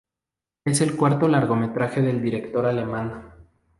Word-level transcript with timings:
Es 0.65 0.81
el 0.81 0.97
cuarto 0.97 1.27
largometraje 1.27 2.01
del 2.01 2.23
director 2.23 2.65
alemán. 2.65 3.35